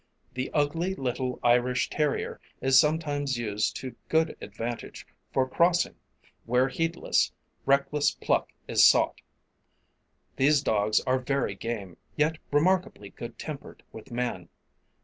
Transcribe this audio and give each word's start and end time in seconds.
The 0.33 0.49
ugly, 0.51 0.95
little 0.95 1.39
Irish 1.43 1.87
terrier 1.91 2.39
is 2.59 2.79
sometimes 2.79 3.37
used 3.37 3.75
to 3.75 3.95
good 4.09 4.35
advantage 4.41 5.05
for 5.31 5.47
crossing, 5.47 5.93
where 6.45 6.69
heedless, 6.69 7.31
reckless 7.67 8.09
pluck 8.09 8.49
is 8.67 8.83
sought. 8.83 9.21
These 10.37 10.63
dogs 10.63 11.01
are 11.01 11.19
very 11.19 11.53
game, 11.53 11.97
yet 12.15 12.39
remarkably 12.51 13.11
good 13.11 13.37
tempered 13.37 13.83
with 13.91 14.09
man. 14.09 14.49